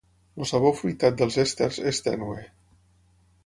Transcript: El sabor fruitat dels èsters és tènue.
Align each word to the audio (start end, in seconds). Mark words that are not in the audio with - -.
El 0.43 0.47
sabor 0.51 0.73
fruitat 0.79 1.21
dels 1.21 1.39
èsters 1.45 1.79
és 1.93 2.03
tènue. 2.09 2.41